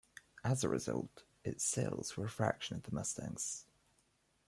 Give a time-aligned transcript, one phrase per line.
[0.43, 3.67] As a result, its sales were a fraction of the Mustang's.